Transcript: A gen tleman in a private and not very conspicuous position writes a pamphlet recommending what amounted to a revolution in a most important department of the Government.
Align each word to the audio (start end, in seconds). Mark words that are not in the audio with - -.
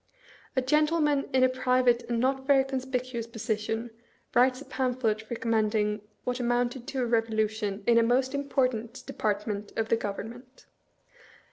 A 0.55 0.63
gen 0.63 0.87
tleman 0.87 1.29
in 1.31 1.43
a 1.43 1.47
private 1.47 2.01
and 2.09 2.19
not 2.19 2.47
very 2.47 2.63
conspicuous 2.63 3.27
position 3.27 3.91
writes 4.33 4.59
a 4.59 4.65
pamphlet 4.65 5.29
recommending 5.29 6.01
what 6.23 6.39
amounted 6.39 6.87
to 6.87 7.03
a 7.03 7.05
revolution 7.05 7.83
in 7.85 7.99
a 7.99 8.01
most 8.01 8.33
important 8.33 9.05
department 9.05 9.71
of 9.77 9.89
the 9.89 9.95
Government. 9.97 10.65